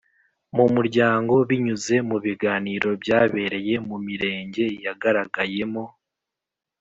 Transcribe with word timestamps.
Mu 0.55 0.65
muryango 0.73 1.33
binyuze 1.49 1.95
mu 2.09 2.17
biganiro 2.25 2.89
byabereye 3.03 3.73
mu 3.87 3.97
Mirenge 4.07 4.63
yagaragayemo 4.85 5.83